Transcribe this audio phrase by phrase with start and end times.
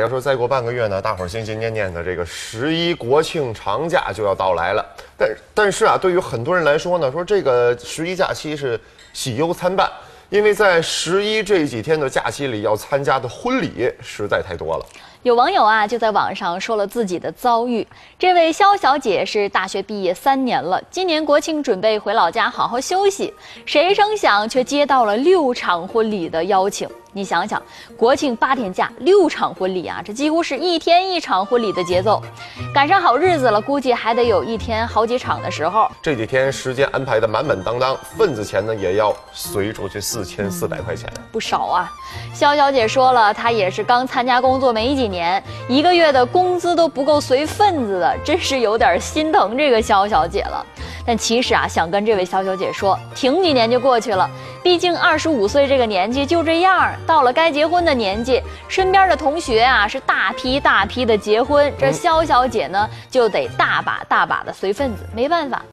[0.00, 4.84] 要说再过半个月呢，大伙儿心心念念的这个十一国庆长假就要到来了。
[5.16, 8.80] 但但是啊，对于很多人来说呢，说这个十一假期是
[9.12, 9.90] 喜忧参半，
[10.30, 14.86] 因为在十一这几天的假期里，要参加的婚礼实在太多了。
[15.22, 17.86] 有网友啊就在网上说了自己的遭遇。
[18.18, 23.34] 这位肖小姐是大学毕业三年了，今年国庆准备回老家好好休息，
[23.66, 26.88] 谁成想却接到了六场婚礼的邀请。
[27.12, 27.60] 你想想，
[27.96, 32.22] 国庆八天假，六场婚礼啊，这几乎是一天一场婚礼的节奏。
[32.72, 35.90] 赶上好日子了，估计还得有一天好几场的时候。
[36.00, 41.90] 这几天时间安排的满满当当，份子钱呢也要随出去四千四百块钱，不少啊。
[42.32, 50.64] 肖小姐说了，她也是刚参加工作没几年，一个月的工资都不够随份子的，真是有点心疼这个肖小姐了。
[51.04, 54.30] 但其实啊，想跟这位肖小姐说，挺几年就过去了。
[54.70, 65.60] 毕竟二十五岁这个年纪就这样，到了该结婚的年纪，身边的同学啊是大批大批的结婚，这肖小姐呢就得大把大把的随份子，没办法。